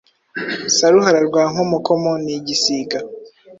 Saruhara 0.77 1.19
rwa 1.27 1.43
Nkomokomo 1.51 2.11
ni 2.23 2.33
igisiga 2.37 2.97